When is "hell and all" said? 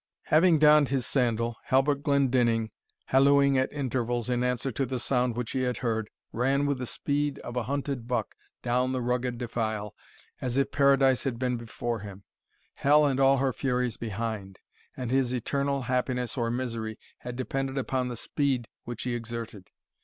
12.73-13.37